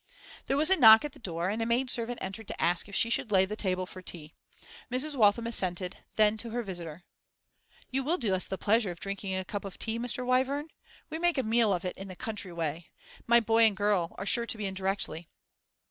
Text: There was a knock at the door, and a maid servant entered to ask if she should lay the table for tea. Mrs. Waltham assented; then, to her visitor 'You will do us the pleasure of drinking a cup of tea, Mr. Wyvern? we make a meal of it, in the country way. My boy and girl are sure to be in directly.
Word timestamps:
There 0.47 0.57
was 0.57 0.71
a 0.71 0.75
knock 0.77 1.05
at 1.05 1.11
the 1.11 1.19
door, 1.19 1.47
and 1.49 1.61
a 1.61 1.65
maid 1.67 1.91
servant 1.91 2.17
entered 2.23 2.47
to 2.47 2.59
ask 2.59 2.89
if 2.89 2.95
she 2.95 3.11
should 3.11 3.31
lay 3.31 3.45
the 3.45 3.55
table 3.55 3.85
for 3.85 4.01
tea. 4.01 4.33
Mrs. 4.91 5.13
Waltham 5.13 5.45
assented; 5.45 5.97
then, 6.15 6.37
to 6.37 6.49
her 6.49 6.63
visitor 6.63 7.03
'You 7.91 8.03
will 8.03 8.17
do 8.17 8.33
us 8.33 8.47
the 8.47 8.57
pleasure 8.57 8.89
of 8.89 8.99
drinking 8.99 9.35
a 9.35 9.45
cup 9.45 9.63
of 9.63 9.77
tea, 9.77 9.99
Mr. 9.99 10.25
Wyvern? 10.25 10.69
we 11.11 11.19
make 11.19 11.37
a 11.37 11.43
meal 11.43 11.71
of 11.71 11.85
it, 11.85 11.95
in 11.97 12.07
the 12.07 12.15
country 12.15 12.51
way. 12.51 12.89
My 13.27 13.39
boy 13.39 13.63
and 13.67 13.77
girl 13.77 14.15
are 14.17 14.25
sure 14.25 14.47
to 14.47 14.57
be 14.57 14.65
in 14.65 14.73
directly. 14.73 15.29